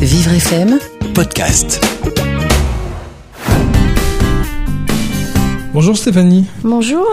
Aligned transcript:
Vivre 0.00 0.32
FM, 0.32 0.78
podcast. 1.14 1.84
Bonjour 5.72 5.96
Stéphanie. 5.96 6.46
Bonjour. 6.62 7.06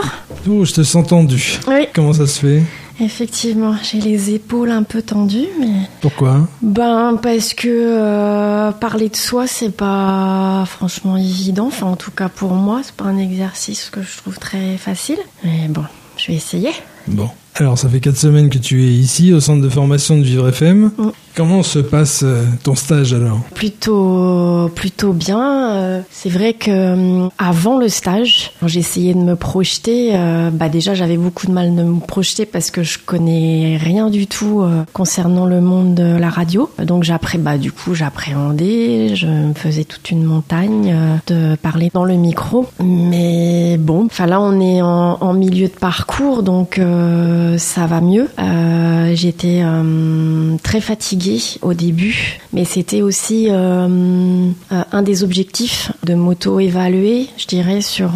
Oh, 0.49 0.65
je 0.65 0.73
te 0.73 0.83
sens 0.83 1.07
tendue. 1.07 1.59
Oui, 1.67 1.87
Comment 1.93 2.13
ça 2.13 2.27
se 2.27 2.39
fait? 2.39 2.63
Effectivement, 2.99 3.75
j'ai 3.83 3.99
les 3.99 4.31
épaules 4.33 4.71
un 4.71 4.83
peu 4.83 5.01
tendues, 5.01 5.47
mais 5.59 5.87
Pourquoi? 6.01 6.47
Ben 6.61 7.19
parce 7.21 7.53
que 7.53 7.67
euh, 7.69 8.71
parler 8.71 9.09
de 9.09 9.15
soi 9.15 9.45
c'est 9.45 9.69
pas 9.75 10.63
franchement 10.67 11.15
évident. 11.17 11.67
Enfin, 11.67 11.87
en 11.87 11.95
tout 11.95 12.11
cas 12.11 12.29
pour 12.29 12.51
moi, 12.53 12.81
c'est 12.83 12.95
pas 12.95 13.05
un 13.05 13.17
exercice 13.17 13.89
que 13.91 14.01
je 14.01 14.17
trouve 14.17 14.39
très 14.39 14.77
facile. 14.77 15.19
Mais 15.43 15.67
bon, 15.69 15.83
je 16.17 16.27
vais 16.27 16.35
essayer. 16.37 16.71
Bon. 17.07 17.29
Alors, 17.59 17.77
ça 17.77 17.89
fait 17.89 17.99
quatre 17.99 18.17
semaines 18.17 18.49
que 18.49 18.59
tu 18.59 18.83
es 18.83 18.91
ici 18.91 19.33
au 19.33 19.39
centre 19.39 19.63
de 19.63 19.69
formation 19.69 20.15
de 20.17 20.21
Vivre 20.21 20.47
FM. 20.49 20.91
Mm. 20.95 21.09
Comment 21.35 21.61
se 21.61 21.77
passe 21.77 22.21
euh, 22.23 22.45
ton 22.63 22.73
stage 22.73 23.13
alors? 23.13 23.41
Plutôt, 23.53 24.71
plutôt 24.73 25.13
bien. 25.13 25.69
Euh, 25.69 26.01
c'est 26.09 26.29
vrai 26.29 26.53
que 26.53 26.93
hum, 26.93 27.29
avant 27.37 27.77
le 27.77 27.89
stage, 27.89 28.51
quand 28.59 28.67
j'essayais 28.67 29.13
de 29.13 29.19
me 29.19 29.35
projeter, 29.35 30.11
euh, 30.13 30.49
bah 30.51 30.67
déjà 30.67 30.95
j'avais 30.95 31.17
beaucoup 31.17 31.45
de 31.45 31.51
mal 31.51 31.75
de 31.75 31.83
me 31.83 31.99
projeter 31.99 32.47
parce 32.47 32.71
que 32.71 32.81
je 32.81 32.97
connais 32.97 33.77
rien 33.79 34.09
du 34.09 34.25
tout 34.25 34.63
concernant 34.93 35.45
le 35.45 35.61
monde 35.61 35.93
de 35.93 36.17
la 36.17 36.29
radio. 36.29 36.71
Donc 36.83 37.03
j'appré, 37.03 37.37
bah 37.37 37.59
du 37.59 37.71
coup 37.71 37.93
j'appréhendais, 37.93 39.15
je 39.15 39.27
me 39.27 39.53
faisais 39.53 39.83
toute 39.83 40.09
une 40.09 40.23
montagne 40.23 40.95
de 41.27 41.55
parler 41.55 41.91
dans 41.93 42.05
le 42.05 42.15
micro. 42.15 42.65
Mais 42.83 43.77
bon, 43.77 44.05
enfin 44.07 44.25
là 44.25 44.41
on 44.41 44.59
est 44.59 44.81
en, 44.81 45.17
en 45.21 45.33
milieu 45.33 45.67
de 45.67 45.73
parcours, 45.73 46.41
donc 46.41 46.79
euh, 46.79 47.46
ça 47.57 47.85
va 47.87 48.01
mieux. 48.01 48.27
Euh, 48.39 49.11
J'étais 49.15 49.61
euh, 49.63 50.57
très 50.63 50.81
fatiguée 50.81 51.39
au 51.61 51.73
début, 51.73 52.39
mais 52.51 52.65
c'était 52.65 53.01
aussi 53.01 53.47
euh, 53.49 54.49
un 54.91 55.01
des 55.01 55.23
objectifs 55.23 55.91
de 56.03 56.13
m'auto-évaluer, 56.13 57.27
je 57.37 57.45
dirais, 57.47 57.79
sur, 57.81 58.11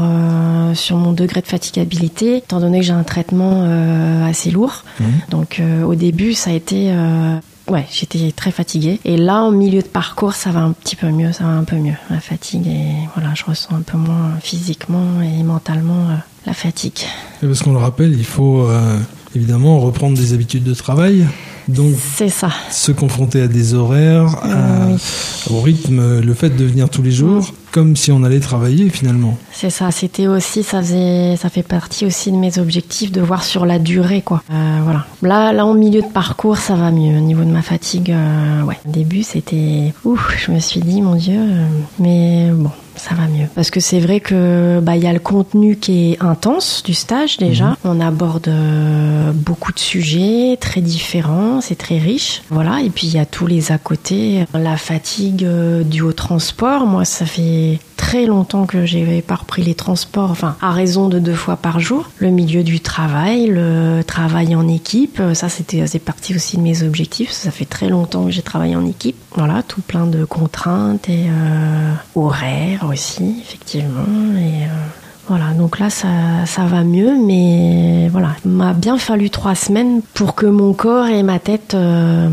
sur 0.74 0.98
mon 0.98 1.14
degré 1.14 1.42
de 1.42 1.48
fatigabilité, 1.48 2.38
étant 2.38 2.60
donné 2.60 2.80
que 2.80 2.86
j'ai 2.86 2.92
un 2.92 3.04
traitement 3.04 3.64
assez 4.28 4.52
lourd. 4.52 4.84
Donc 5.30 5.60
euh, 5.60 5.84
au 5.84 5.96
début, 5.96 6.34
ça 6.34 6.50
a 6.50 6.54
été... 6.54 6.94
Ouais, 7.70 7.86
j'étais 7.90 8.34
très 8.36 8.52
fatiguée. 8.52 9.00
Et 9.06 9.16
là, 9.16 9.44
en 9.44 9.52
milieu 9.52 9.82
de 9.82 9.88
parcours, 9.88 10.34
ça 10.34 10.50
va 10.50 10.60
un 10.60 10.74
petit 10.74 10.98
peu 10.98 11.08
mieux, 11.10 11.32
ça 11.32 11.46
va 11.46 11.52
un 11.52 11.64
peu 11.64 11.78
mieux. 11.78 11.94
La 12.10 12.20
fatigue 12.20 12.68
et 12.68 12.92
voilà, 13.16 13.34
je 13.34 13.46
ressens 13.46 13.76
un 13.76 13.82
peu 13.82 13.98
moins 13.98 14.32
physiquement 14.42 15.22
et 15.22 15.42
mentalement 15.44 16.10
euh, 16.10 16.16
la 16.46 16.54
fatigue. 16.54 17.00
Et 17.42 17.48
Parce 17.48 17.62
qu'on 17.62 17.72
le 17.72 17.78
rappelle, 17.78 18.12
il 18.12 18.26
faut 18.26 18.66
euh, 18.68 19.00
évidemment 19.36 19.80
reprendre 19.80 20.18
des 20.18 20.34
habitudes 20.34 20.64
de 20.64 20.74
travail. 20.74 21.26
Donc, 21.68 21.94
C'est 22.16 22.28
ça. 22.30 22.50
se 22.72 22.92
confronter 22.92 23.40
à 23.42 23.48
des 23.48 23.76
horaires, 23.76 24.36
à- 24.44 24.88
oui. 24.88 24.98
au 25.52 25.62
rythme, 25.62 26.20
le 26.20 26.34
fait 26.34 26.50
de 26.50 26.66
venir 26.66 26.90
tous 26.90 27.04
les 27.04 27.12
jours, 27.12 27.54
comme 27.72 27.96
si 27.96 28.12
on 28.12 28.24
allait 28.24 28.40
travailler 28.40 28.90
finalement. 28.90 29.38
C'est 29.54 29.70
ça, 29.70 29.92
c'était 29.92 30.28
aussi, 30.28 30.64
ça 30.64 30.82
faisait, 30.82 31.36
ça 31.38 31.50
fait 31.50 31.64
partie 31.64 32.06
aussi 32.06 32.32
de 32.32 32.36
mes 32.38 32.58
objectifs 32.58 33.12
de 33.12 33.22
voir 33.22 33.44
sur 33.44 33.66
la 33.68 33.78
durée, 33.78 34.22
quoi. 34.24 34.42
Euh, 34.52 34.80
voilà. 34.84 35.06
Là, 35.22 35.54
là, 35.54 35.66
en 35.66 35.76
milieu 35.76 36.02
de 36.02 36.08
parcours, 36.08 36.58
ça 36.58 36.76
va 36.76 36.90
mieux. 36.92 37.16
Au 37.18 37.22
niveau 37.22 37.44
de 37.44 37.52
ma 37.52 37.62
fatigue, 37.62 38.12
euh, 38.12 38.64
ouais. 38.64 38.78
Au 38.88 38.92
début, 38.92 39.22
c'était, 39.24 39.94
ouf, 40.04 40.36
je 40.46 40.52
me 40.52 40.60
suis 40.60 40.82
dit, 40.82 41.02
mon 41.02 41.16
Dieu, 41.16 41.38
euh, 41.40 41.66
mais 42.00 42.50
bon. 42.54 42.72
Ça 43.02 43.16
va 43.16 43.26
mieux. 43.26 43.48
Parce 43.56 43.72
que 43.72 43.80
c'est 43.80 44.00
vrai 44.00 44.20
que 44.20 44.80
bah 44.80 44.96
il 44.96 45.04
y 45.04 45.08
a 45.08 45.14
le 45.14 45.20
contenu 45.20 45.76
qui 45.76 46.12
est 46.12 46.22
intense 46.22 46.84
du 46.84 46.94
stage 46.94 47.38
déjà. 47.38 47.76
On 47.84 48.00
aborde 48.00 48.48
euh, 48.48 49.32
beaucoup 49.34 49.74
de 49.74 49.80
sujets 49.80 50.56
très 50.62 50.82
différents, 50.82 51.62
c'est 51.62 51.78
très 51.78 51.98
riche. 51.98 52.44
Voilà. 52.52 52.82
Et 52.82 52.92
puis 52.92 53.08
il 53.08 53.14
y 53.14 53.18
a 53.18 53.26
tous 53.26 53.48
les 53.48 53.72
à 53.72 53.80
côté. 53.80 54.46
La 54.54 54.78
fatigue 54.78 55.44
euh, 55.44 55.82
due 55.84 56.04
au 56.04 56.14
transport. 56.14 56.86
Moi, 56.86 57.04
ça 57.04 57.26
fait 57.26 57.80
très 58.02 58.26
longtemps 58.26 58.66
que 58.66 58.84
j'ai 58.84 59.22
pas 59.22 59.36
repris 59.36 59.62
les 59.62 59.76
transports, 59.76 60.32
enfin 60.32 60.56
à 60.60 60.72
raison 60.72 61.08
de 61.08 61.20
deux 61.20 61.36
fois 61.36 61.56
par 61.56 61.80
jour. 61.80 62.10
Le 62.18 62.32
milieu 62.32 62.64
du 62.64 62.80
travail, 62.80 63.46
le 63.46 64.02
travail 64.02 64.56
en 64.56 64.68
équipe, 64.68 65.20
euh, 65.20 65.36
ça 65.36 65.50
c'était 65.50 65.86
c'est 65.86 66.00
partie 66.00 66.36
aussi 66.36 66.58
de 66.58 66.64
mes 66.64 66.82
objectifs. 66.82 67.32
Ça 67.32 67.52
fait 67.52 67.66
très 67.66 67.90
longtemps 67.90 68.26
que 68.26 68.32
j'ai 68.32 68.42
travaillé 68.42 68.76
en 68.76 68.88
équipe. 68.88 69.16
Voilà, 69.36 69.62
tout 69.62 69.82
plein 69.82 70.08
de 70.08 70.26
contraintes 70.26 71.08
et 71.10 71.28
euh, 71.28 71.94
horaires 72.16 72.88
aussi, 72.90 73.36
effectivement. 73.40 74.04
Et 74.36 74.64
euh, 74.64 74.88
voilà, 75.28 75.54
donc 75.54 75.78
là 75.78 75.92
ça, 75.92 76.08
ça 76.48 76.64
va 76.64 76.84
mieux, 76.84 77.16
mais 77.24 78.10
voilà, 78.10 78.36
il 78.44 78.52
m'a 78.52 78.74
bien 78.74 78.98
fallu 78.98 79.30
trois 79.30 79.56
semaines 79.56 80.02
pour 80.16 80.34
que 80.34 80.48
mon 80.48 80.74
corps 80.74 81.06
et 81.06 81.22
ma 81.22 81.38
tête 81.38 81.76
euh, 81.76 82.28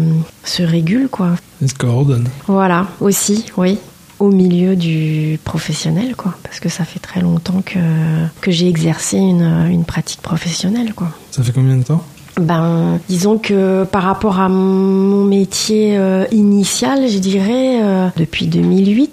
se 0.44 0.62
régulent, 0.62 1.10
quoi. 1.10 1.32
Et 1.62 1.68
se 1.68 1.74
coordonne. 1.74 2.26
Voilà, 2.46 2.86
aussi, 3.00 3.44
oui. 3.58 3.78
Au 4.18 4.30
milieu 4.30 4.74
du 4.76 5.38
professionnel, 5.44 6.16
quoi. 6.16 6.34
Parce 6.42 6.60
que 6.60 6.68
ça 6.68 6.84
fait 6.84 6.98
très 6.98 7.20
longtemps 7.20 7.62
que, 7.64 7.78
que 8.40 8.50
j'ai 8.50 8.68
exercé 8.68 9.16
une, 9.16 9.68
une 9.70 9.84
pratique 9.84 10.20
professionnelle, 10.20 10.94
quoi. 10.94 11.10
Ça 11.30 11.42
fait 11.42 11.52
combien 11.52 11.76
de 11.76 11.84
temps? 11.84 12.02
Ben, 12.40 13.00
disons 13.08 13.38
que 13.38 13.84
par 13.84 14.04
rapport 14.04 14.38
à 14.38 14.48
mon 14.48 15.24
métier 15.24 15.96
euh, 15.98 16.24
initial, 16.30 17.08
je 17.08 17.18
dirais, 17.18 17.82
euh, 17.82 18.08
depuis 18.16 18.46
2008, 18.46 19.10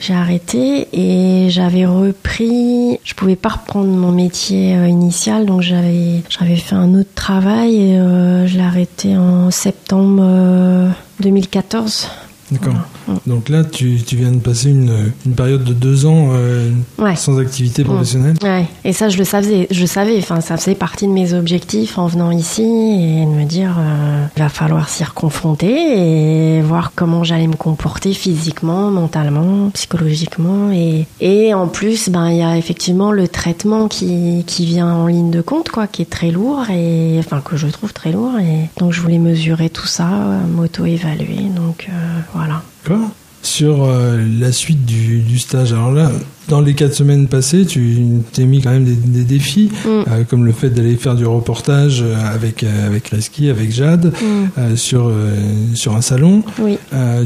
j'ai 0.00 0.12
arrêté 0.12 0.88
et 0.92 1.48
j'avais 1.50 1.86
repris. 1.86 2.98
Je 3.04 3.14
pouvais 3.14 3.36
pas 3.36 3.50
reprendre 3.50 3.88
mon 3.88 4.12
métier 4.12 4.76
euh, 4.76 4.86
initial, 4.86 5.46
donc 5.46 5.62
j'avais 5.62 6.22
j'avais 6.28 6.56
fait 6.56 6.74
un 6.74 6.94
autre 6.94 7.14
travail 7.14 7.74
et 7.76 7.98
euh, 7.98 8.46
je 8.46 8.58
l'ai 8.58 8.64
arrêté 8.64 9.16
en 9.16 9.50
septembre 9.50 10.22
euh, 10.22 10.88
2014. 11.20 12.08
D'accord. 12.50 12.74
Voilà. 13.06 13.20
Donc 13.26 13.48
là, 13.48 13.64
tu, 13.64 14.00
tu 14.06 14.16
viens 14.16 14.30
de 14.32 14.38
passer 14.38 14.70
une, 14.70 15.12
une 15.26 15.34
période 15.34 15.64
de 15.64 15.72
deux 15.72 16.06
ans 16.06 16.28
euh, 16.32 16.70
Ouais. 16.98 17.16
sans 17.16 17.38
activité 17.38 17.84
professionnelle. 17.84 18.36
Ouais, 18.42 18.66
et 18.84 18.92
ça 18.92 19.08
je 19.08 19.16
le 19.18 19.24
savais, 19.24 19.66
je 19.70 19.86
savais, 19.86 20.16
enfin 20.18 20.40
ça 20.40 20.56
faisait 20.56 20.74
partie 20.74 21.06
de 21.06 21.12
mes 21.12 21.32
objectifs 21.32 21.98
en 21.98 22.06
venant 22.06 22.30
ici 22.30 22.62
et 22.62 23.24
de 23.24 23.30
me 23.30 23.44
dire 23.44 23.76
euh, 23.78 24.26
il 24.36 24.42
va 24.42 24.48
falloir 24.48 24.88
s'y 24.88 25.04
reconfronter 25.04 26.58
et 26.58 26.60
voir 26.62 26.92
comment 26.94 27.24
j'allais 27.24 27.46
me 27.46 27.56
comporter 27.56 28.12
physiquement, 28.12 28.90
mentalement, 28.90 29.70
psychologiquement 29.70 30.70
et 30.72 31.06
et 31.20 31.54
en 31.54 31.66
plus 31.68 32.08
ben 32.08 32.28
il 32.30 32.36
y 32.38 32.42
a 32.42 32.56
effectivement 32.56 33.10
le 33.12 33.28
traitement 33.28 33.88
qui 33.88 34.44
qui 34.46 34.66
vient 34.66 34.92
en 34.92 35.06
ligne 35.06 35.30
de 35.30 35.40
compte 35.40 35.70
quoi, 35.70 35.86
qui 35.86 36.02
est 36.02 36.10
très 36.10 36.30
lourd 36.30 36.64
et 36.70 37.16
enfin 37.18 37.40
que 37.40 37.56
je 37.56 37.66
trouve 37.68 37.92
très 37.92 38.12
lourd 38.12 38.32
et 38.38 38.68
donc 38.78 38.92
je 38.92 39.00
voulais 39.00 39.18
mesurer 39.18 39.70
tout 39.70 39.86
ça, 39.86 40.08
euh, 40.08 40.40
m'auto-évaluer 40.46 41.48
donc 41.54 41.88
euh, 41.90 42.33
D'accord. 42.82 43.08
Sur 43.42 43.84
euh, 43.84 44.24
la 44.40 44.52
suite 44.52 44.84
du 44.86 45.38
stage, 45.38 45.72
alors 45.72 45.92
là, 45.92 46.10
dans 46.48 46.60
les 46.60 46.74
quatre 46.74 46.94
semaines 46.94 47.26
passées, 47.26 47.64
tu 47.66 47.96
t'es 48.32 48.44
mis 48.44 48.60
quand 48.60 48.70
même 48.70 48.84
des, 48.84 48.94
des 48.94 49.24
défis, 49.24 49.70
Mm. 49.84 49.88
euh, 49.88 50.02
comme 50.28 50.44
le 50.44 50.52
fait 50.52 50.70
d'aller 50.70 50.96
faire 50.96 51.14
du 51.14 51.26
reportage 51.26 52.02
euh, 52.02 52.14
avec 52.34 52.62
euh, 52.62 52.86
avec 52.86 53.08
Reski, 53.08 53.50
avec 53.50 53.72
Jade, 53.72 54.06
Mm. 54.06 54.26
euh, 54.58 54.76
sur 54.76 55.06
euh, 55.08 55.34
sur 55.74 55.94
un 55.96 56.02
salon. 56.02 56.42
Oui. 56.60 56.78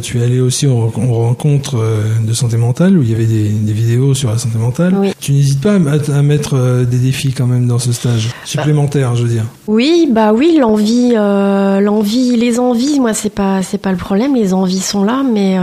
Tu 0.03 0.19
es 0.21 0.25
allé 0.25 0.41
aussi 0.41 0.67
aux, 0.67 0.93
aux 0.97 1.15
rencontres 1.15 1.77
de 2.27 2.33
santé 2.33 2.57
mentale 2.57 2.97
où 2.99 3.03
il 3.03 3.11
y 3.11 3.15
avait 3.15 3.27
des, 3.27 3.49
des 3.49 3.73
vidéos 3.73 4.15
sur 4.15 4.31
la 4.31 4.39
santé 4.39 4.59
mentale. 4.59 4.95
Oui. 4.99 5.13
Tu 5.21 5.33
n'hésites 5.33 5.61
pas 5.61 5.75
à, 5.75 6.19
à 6.19 6.23
mettre 6.23 6.85
des 6.85 6.99
défis 6.99 7.33
quand 7.33 7.47
même 7.47 7.67
dans 7.67 7.79
ce 7.79 7.93
stage 7.93 8.31
supplémentaire, 8.45 9.15
je 9.17 9.23
veux 9.25 9.29
dire? 9.29 9.45
Oui, 9.67 10.09
bah 10.13 10.33
oui, 10.33 10.57
l'envie, 10.61 11.13
l'envie, 11.81 12.37
les 12.37 12.59
envies, 12.59 13.01
moi 13.01 13.15
c'est 13.15 13.31
pas, 13.33 13.63
c'est 13.63 13.79
pas 13.79 13.91
le 13.93 13.97
problème. 13.99 14.35
Les 14.35 14.55
envies 14.55 14.81
sont 14.81 15.05
là, 15.05 15.23
mais 15.31 15.57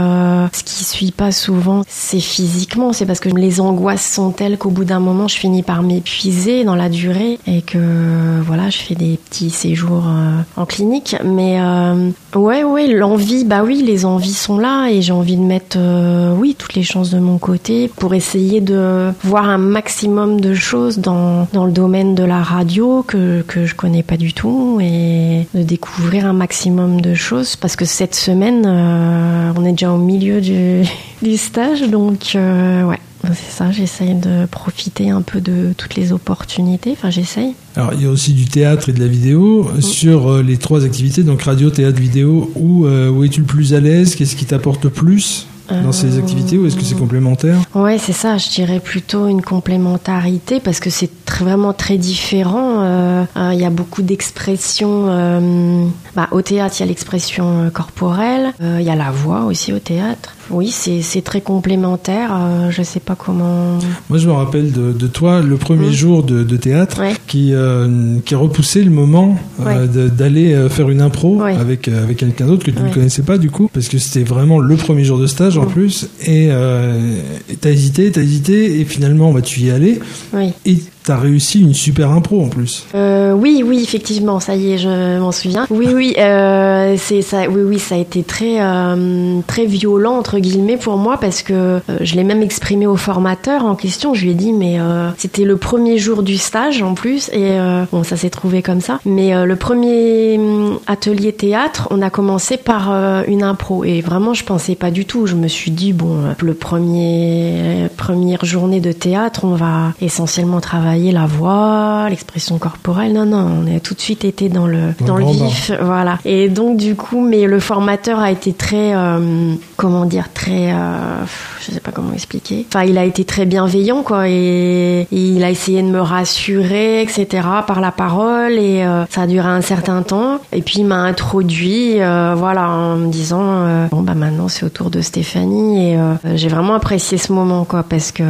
ce 0.52 0.62
qui 0.64 0.84
suit 0.84 1.12
pas 1.12 1.32
souvent, 1.32 1.82
c'est 1.88 2.20
physiquement. 2.20 2.92
C'est 2.92 3.06
parce 3.06 3.20
que 3.20 3.28
les 3.46 3.60
angoisses 3.60 4.04
sont 4.04 4.32
telles 4.32 4.58
qu'au 4.58 4.70
bout 4.70 4.84
d'un 4.84 4.98
moment, 4.98 5.28
je 5.28 5.36
finis 5.36 5.62
par 5.62 5.84
m'épuiser 5.84 6.64
dans 6.64 6.74
la 6.74 6.88
durée 6.88 7.38
et 7.46 7.62
que 7.62 8.40
voilà, 8.44 8.70
je 8.70 8.78
fais 8.78 8.96
des 8.96 9.18
petits 9.18 9.50
séjours 9.50 10.02
euh, 10.08 10.40
en 10.56 10.66
clinique. 10.66 11.14
Mais 11.24 11.60
euh, 11.60 12.10
ouais, 12.34 12.64
ouais, 12.64 12.88
l'envie, 12.88 13.44
bah 13.44 13.62
oui, 13.64 13.84
les 13.86 14.04
envies 14.04 14.34
sont 14.34 14.58
là 14.58 14.88
et 14.88 15.00
j'ai 15.00 15.12
envie 15.12 15.36
de 15.36 15.42
mettre, 15.42 15.76
euh, 15.78 16.34
oui, 16.36 16.56
toutes 16.58 16.74
les 16.74 16.82
chances 16.82 17.10
de 17.10 17.20
mon 17.20 17.38
côté 17.38 17.86
pour 17.86 18.14
essayer 18.14 18.60
de 18.60 19.12
voir 19.22 19.48
un 19.48 19.58
maximum 19.58 20.40
de 20.40 20.52
choses 20.54 20.98
dans 20.98 21.46
dans 21.52 21.66
le 21.66 21.72
domaine 21.72 22.16
de 22.16 22.24
la 22.24 22.42
radio 22.42 23.04
que 23.06 23.42
que 23.42 23.64
je 23.64 23.76
connais 23.76 24.02
pas 24.02 24.16
du 24.16 24.32
tout 24.32 24.80
et 24.82 25.46
de 25.54 25.62
découvrir 25.62 26.26
un 26.26 26.32
maximum 26.32 27.00
de 27.00 27.14
choses 27.14 27.54
parce 27.54 27.76
que 27.76 27.84
cette 27.84 28.16
semaine, 28.16 28.64
euh, 28.66 29.52
on 29.56 29.64
est 29.64 29.72
déjà 29.72 29.92
au 29.92 29.98
milieu 29.98 30.40
du 30.40 30.82
du 31.22 31.36
stage, 31.36 31.82
donc 31.82 32.32
ouais. 32.34 32.98
C'est 33.34 33.56
ça, 33.56 33.70
j'essaye 33.72 34.14
de 34.14 34.46
profiter 34.46 35.10
un 35.10 35.22
peu 35.22 35.40
de 35.40 35.72
toutes 35.76 35.94
les 35.96 36.12
opportunités. 36.12 36.92
Enfin, 36.92 37.10
j'essaye. 37.10 37.54
Alors, 37.76 37.92
il 37.94 38.02
y 38.02 38.06
a 38.06 38.10
aussi 38.10 38.32
du 38.32 38.44
théâtre 38.46 38.88
et 38.88 38.92
de 38.92 39.00
la 39.00 39.06
vidéo. 39.08 39.70
Sur 39.80 40.28
euh, 40.30 40.42
les 40.42 40.56
trois 40.56 40.84
activités, 40.84 41.22
donc 41.22 41.42
radio, 41.42 41.70
théâtre, 41.70 42.00
vidéo, 42.00 42.50
où, 42.54 42.86
euh, 42.86 43.10
où 43.10 43.24
es-tu 43.24 43.40
le 43.40 43.46
plus 43.46 43.74
à 43.74 43.80
l'aise? 43.80 44.14
Qu'est-ce 44.14 44.36
qui 44.36 44.44
t'apporte 44.46 44.84
le 44.84 44.90
plus 44.90 45.46
dans 45.68 45.92
ces 45.92 46.16
Euh, 46.16 46.18
activités? 46.20 46.56
Ou 46.58 46.66
est-ce 46.66 46.76
que 46.76 46.84
c'est 46.84 46.94
complémentaire? 46.94 47.58
Ouais, 47.74 47.98
c'est 47.98 48.12
ça. 48.12 48.38
Je 48.38 48.48
dirais 48.50 48.80
plutôt 48.80 49.26
une 49.26 49.42
complémentarité 49.42 50.60
parce 50.60 50.80
que 50.80 50.90
c'est 50.90 51.10
très 51.36 51.44
vraiment 51.44 51.72
très 51.72 51.98
différent. 51.98 52.80
Euh, 52.82 53.24
euh, 53.36 53.50
il 53.52 53.60
y 53.60 53.64
a 53.64 53.70
beaucoup 53.70 54.02
d'expressions. 54.02 55.06
euh, 55.08 55.84
bah, 56.14 56.28
au 56.30 56.40
théâtre, 56.42 56.74
il 56.78 56.80
y 56.80 56.82
a 56.84 56.86
l'expression 56.86 57.64
euh, 57.66 57.70
corporelle. 57.70 58.52
Il 58.60 58.82
y 58.82 58.90
a 58.90 58.94
la 58.96 59.10
voix 59.10 59.44
aussi 59.44 59.72
au 59.72 59.78
théâtre. 59.78 60.34
Oui, 60.50 60.70
c'est 60.70 61.22
très 61.22 61.40
complémentaire. 61.40 62.30
Euh, 62.32 62.70
je 62.70 62.82
sais 62.82 63.00
pas 63.00 63.16
comment. 63.16 63.78
Moi, 64.08 64.18
je 64.18 64.26
me 64.28 64.32
rappelle 64.32 64.72
de, 64.72 64.92
de 64.92 65.06
toi 65.08 65.40
le 65.42 65.56
premier 65.56 65.88
Mm. 65.88 65.92
jour 65.92 66.22
de, 66.22 66.42
de 66.42 66.56
théâtre 66.56 67.00
Ouais. 67.00 67.14
qui, 67.26 67.50
euh, 67.52 68.18
qui 68.24 68.34
repoussait 68.34 68.82
le 68.82 68.90
moment 68.90 69.36
euh, 69.60 69.86
Ouais. 69.86 70.08
d'aller 70.08 70.68
faire 70.70 70.88
une 70.88 71.00
impro 71.02 71.42
Ouais. 71.42 71.56
avec, 71.56 71.88
avec 71.88 72.16
quelqu'un 72.18 72.46
d'autre 72.46 72.64
que 72.64 72.70
tu 72.70 72.80
ne 72.82 72.92
connaissais 72.92 73.22
pas 73.22 73.36
du 73.38 73.50
coup, 73.50 73.68
parce 73.74 73.88
que 73.88 73.98
c'était 73.98 74.24
vraiment 74.24 74.58
le 74.58 74.76
premier 74.76 75.04
jour 75.04 75.18
de 75.18 75.26
stage 75.26 75.58
en 75.58 75.64
Mm. 75.64 75.68
plus. 75.72 76.08
Et 76.24 76.46
et 76.46 77.56
t'as 77.60 77.70
hésité, 77.70 78.10
t'as 78.12 78.22
hésité, 78.22 78.80
et 78.80 78.84
finalement, 78.84 79.32
bah, 79.32 79.42
tu 79.42 79.60
y 79.60 79.68
es 79.68 79.72
allé. 79.72 80.00
Oui. 80.32 80.52
Et 80.64 80.78
t'as 81.06 81.16
réussi 81.16 81.60
une 81.60 81.72
super 81.72 82.10
impro 82.10 82.42
en 82.42 82.48
plus. 82.48 82.84
Euh, 82.96 83.32
oui, 83.32 83.62
oui, 83.64 83.80
effectivement, 83.80 84.40
ça 84.40 84.56
y 84.56 84.72
est, 84.72 84.78
je 84.78 85.20
m'en 85.20 85.30
souviens. 85.30 85.64
Oui, 85.70 85.86
oui, 85.94 86.16
euh, 86.18 86.96
c'est 86.98 87.22
ça. 87.22 87.48
Oui, 87.48 87.62
oui, 87.62 87.78
ça 87.78 87.94
a 87.94 87.98
été 87.98 88.24
très, 88.24 88.60
euh, 88.60 89.38
très 89.46 89.66
violent 89.66 90.14
entre 90.16 90.40
guillemets 90.40 90.76
pour 90.76 90.96
moi 90.96 91.16
parce 91.18 91.42
que 91.42 91.80
je 92.00 92.16
l'ai 92.16 92.24
même 92.24 92.42
exprimé 92.42 92.88
au 92.88 92.96
formateur 92.96 93.64
en 93.64 93.76
question. 93.76 94.14
Je 94.14 94.24
lui 94.24 94.32
ai 94.32 94.34
dit, 94.34 94.52
mais 94.52 94.78
c'était 95.16 95.44
le 95.44 95.56
premier 95.56 95.96
jour 95.96 96.24
du 96.24 96.36
stage 96.36 96.82
en 96.82 96.94
plus, 96.94 97.30
et 97.32 97.56
bon, 97.92 98.02
ça 98.02 98.16
s'est 98.16 98.30
trouvé 98.30 98.62
comme 98.62 98.80
ça. 98.80 98.98
Mais 99.04 99.46
le 99.46 99.56
premier 99.56 100.40
atelier 100.86 101.32
théâtre, 101.32 101.88
on 101.90 102.02
a 102.02 102.10
commencé 102.10 102.56
par 102.56 102.90
euh, 102.90 103.22
une 103.26 103.42
impro, 103.42 103.84
et 103.84 104.00
vraiment, 104.00 104.34
je 104.34 104.44
pensais 104.44 104.74
pas 104.74 104.90
du 104.90 105.04
tout. 105.04 105.26
Je 105.26 105.34
me 105.34 105.48
suis 105.48 105.70
dit, 105.70 105.92
bon, 105.92 106.18
euh, 106.18 106.32
le 106.40 106.54
premier 106.54 107.88
première 107.96 108.44
journée 108.44 108.80
de 108.80 108.92
théâtre, 108.92 109.44
on 109.44 109.54
va 109.54 109.92
essentiellement 110.00 110.60
travailler 110.60 111.12
la 111.12 111.26
voix, 111.26 112.06
l'expression 112.08 112.58
corporelle. 112.58 113.12
Non, 113.12 113.26
non, 113.26 113.64
on 113.64 113.76
a 113.76 113.80
tout 113.80 113.94
de 113.94 114.00
suite 114.00 114.24
été 114.24 114.48
dans 114.48 114.66
le 114.66 114.94
Dans 115.00 115.06
dans 115.06 115.16
le 115.16 115.26
vif, 115.26 115.72
voilà. 115.80 116.18
Et 116.24 116.48
donc 116.48 116.76
du 116.76 116.94
coup, 116.94 117.20
mais 117.20 117.46
le 117.46 117.60
formateur 117.60 118.20
a 118.20 118.30
été 118.30 118.52
très, 118.52 118.94
euh, 118.94 119.54
comment 119.76 120.04
dire, 120.04 120.28
très, 120.32 120.72
euh, 120.72 121.24
je 121.60 121.72
sais 121.72 121.80
pas 121.80 121.90
comment 121.90 122.12
expliquer. 122.12 122.66
Enfin, 122.68 122.84
il 122.84 122.98
a 122.98 123.04
été 123.04 123.24
très 123.24 123.46
bienveillant, 123.46 124.02
quoi, 124.02 124.28
et, 124.28 125.00
et 125.00 125.06
il 125.10 125.42
a 125.42 125.50
essayé 125.50 125.82
de 125.82 125.88
me 125.88 126.00
rassurer, 126.00 127.02
etc. 127.02 127.26
par 127.66 127.80
la 127.80 127.92
parole, 127.92 128.52
et 128.52 128.84
ça 129.10 129.22
a 129.22 129.26
duré 129.26 129.48
un 129.48 129.62
certain 129.62 130.02
temps. 130.02 130.40
Et 130.52 130.62
puis 130.62 130.75
m'a 130.84 131.02
introduit, 131.02 132.00
euh, 132.00 132.34
voilà, 132.36 132.68
en 132.68 132.96
me 132.96 133.08
disant, 133.08 133.42
euh, 133.42 133.86
bon 133.88 134.02
bah 134.02 134.14
maintenant 134.14 134.48
c'est 134.48 134.64
au 134.64 134.68
tour 134.68 134.90
de 134.90 135.00
Stéphanie, 135.00 135.92
et 135.92 135.98
euh, 135.98 136.14
j'ai 136.34 136.48
vraiment 136.48 136.74
apprécié 136.74 137.18
ce 137.18 137.32
moment, 137.32 137.64
quoi, 137.64 137.82
parce 137.82 138.12
que 138.12 138.24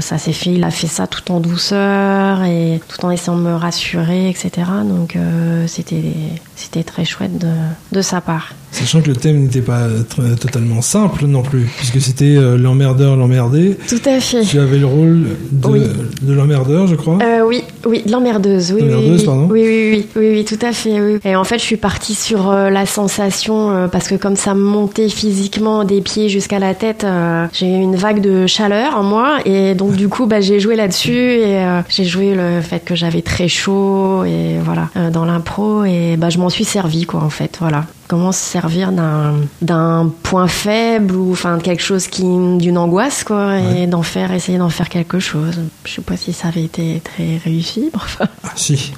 ça 0.00 0.18
s'est 0.18 0.32
fait, 0.32 0.52
il 0.52 0.64
a 0.64 0.70
fait 0.70 0.86
ça 0.86 1.06
tout 1.06 1.30
en 1.30 1.40
douceur 1.40 2.42
et 2.44 2.80
tout 2.88 3.04
en 3.04 3.10
essayant 3.10 3.36
de 3.36 3.42
me 3.42 3.54
rassurer, 3.54 4.28
etc. 4.28 4.50
Donc 4.84 5.16
c'était 5.66 6.14
c'était 6.56 6.82
très 6.82 7.04
chouette 7.04 7.44
de 7.92 8.02
sa 8.02 8.20
part. 8.20 8.50
Sachant 8.74 9.00
que 9.02 9.08
le 9.08 9.14
thème 9.16 9.40
n'était 9.44 9.60
pas 9.60 9.86
tr- 9.88 10.36
totalement 10.36 10.82
simple 10.82 11.26
non 11.26 11.42
plus, 11.42 11.70
puisque 11.78 12.00
c'était 12.00 12.36
euh, 12.36 12.56
l'emmerdeur, 12.58 13.14
l'emmerdé. 13.16 13.76
Tout 13.88 14.00
à 14.04 14.18
fait. 14.18 14.42
Tu 14.42 14.58
avais 14.58 14.78
le 14.78 14.86
rôle 14.86 15.26
de, 15.52 15.68
Oui. 15.68 15.80
de 16.22 16.32
l'emmerdeur, 16.32 16.88
je 16.88 16.96
crois. 16.96 17.18
Euh, 17.22 17.44
oui, 17.46 17.62
oui, 17.86 18.02
de 18.04 18.10
l'emmerdeuse, 18.10 18.72
oui, 18.72 18.82
oui, 18.82 19.22
pardon. 19.24 19.46
oui, 19.48 19.62
oui, 19.64 19.90
oui, 19.92 20.06
oui, 20.16 20.28
oui, 20.38 20.44
tout 20.44 20.58
à 20.66 20.72
fait. 20.72 21.00
Oui. 21.00 21.18
Et 21.24 21.36
en 21.36 21.44
fait, 21.44 21.58
je 21.58 21.62
suis 21.64 21.76
partie 21.76 22.14
sur 22.16 22.50
euh, 22.50 22.68
la 22.68 22.84
sensation 22.84 23.70
euh, 23.70 23.86
parce 23.86 24.08
que 24.08 24.16
comme 24.16 24.34
ça 24.36 24.54
me 24.54 24.60
montait 24.64 25.08
physiquement 25.08 25.84
des 25.84 26.00
pieds 26.00 26.28
jusqu'à 26.28 26.58
la 26.58 26.74
tête, 26.74 27.04
euh, 27.04 27.46
j'ai 27.52 27.66
eu 27.68 27.80
une 27.80 27.94
vague 27.96 28.20
de 28.20 28.46
chaleur 28.48 28.96
en 28.96 29.04
moi 29.04 29.36
et 29.44 29.74
donc 29.76 29.94
du 29.94 30.08
coup, 30.08 30.26
bah, 30.26 30.40
j'ai 30.40 30.58
joué 30.58 30.74
là-dessus 30.74 31.12
et 31.12 31.58
euh, 31.58 31.80
j'ai 31.88 32.04
joué 32.04 32.34
le 32.34 32.60
fait 32.60 32.80
que 32.84 32.96
j'avais 32.96 33.22
très 33.22 33.46
chaud 33.46 34.24
et 34.24 34.56
voilà 34.64 34.88
euh, 34.96 35.10
dans 35.10 35.24
l'impro 35.24 35.84
et 35.84 36.16
bah, 36.16 36.28
je 36.30 36.38
m'en 36.38 36.50
suis 36.50 36.64
servi 36.64 37.04
quoi 37.04 37.20
en 37.22 37.30
fait, 37.30 37.58
voilà. 37.60 37.84
Comment 38.14 38.30
se 38.30 38.44
servir 38.44 38.92
d'un 39.60 40.12
point 40.22 40.46
faible 40.46 41.16
ou 41.16 41.32
enfin 41.32 41.58
quelque 41.58 41.82
chose 41.82 42.06
qui 42.06 42.22
d'une 42.22 42.78
angoisse 42.78 43.24
quoi 43.24 43.58
et 43.58 43.88
d'en 43.88 44.04
faire 44.04 44.32
essayer 44.32 44.56
d'en 44.56 44.68
faire 44.68 44.88
quelque 44.88 45.18
chose. 45.18 45.58
Je 45.84 45.94
sais 45.94 46.00
pas 46.00 46.16
si 46.16 46.32
ça 46.32 46.46
avait 46.46 46.62
été 46.62 47.02
très 47.02 47.38
réussi, 47.44 47.90
enfin. 47.94 48.28
Ah, 48.44 48.50
si, 48.54 48.92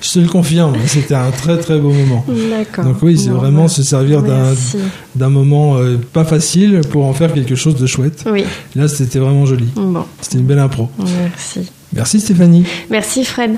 je 0.00 0.08
te 0.12 0.18
le 0.20 0.28
confirme, 0.28 0.74
c'était 0.86 1.16
un 1.16 1.32
très 1.32 1.58
très 1.58 1.80
beau 1.80 1.90
moment. 1.90 2.24
D'accord. 2.28 2.84
Donc 2.84 3.02
oui, 3.02 3.18
c'est 3.18 3.30
vraiment 3.30 3.62
bah, 3.62 3.68
se 3.68 3.82
servir 3.82 4.22
d'un 4.22 5.28
moment 5.30 5.78
euh, 5.78 5.96
pas 6.12 6.24
facile 6.24 6.82
pour 6.90 7.06
en 7.06 7.12
faire 7.12 7.34
quelque 7.34 7.56
chose 7.56 7.74
de 7.74 7.88
chouette. 7.88 8.22
Oui, 8.30 8.44
Là, 8.76 8.86
c'était 8.86 9.18
vraiment 9.18 9.46
joli. 9.46 9.66
bon, 9.74 10.04
C'était 10.20 10.38
une 10.38 10.46
belle 10.46 10.60
impro. 10.60 10.88
merci. 10.96 11.68
Merci 11.92 12.20
Stéphanie. 12.20 12.64
Merci 12.88 13.24
Fred. 13.24 13.56